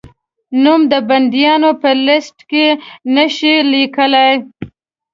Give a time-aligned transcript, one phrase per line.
[0.63, 2.65] نوم د بندیانو په لېسټ کې
[3.15, 4.33] نه شې لیکلای؟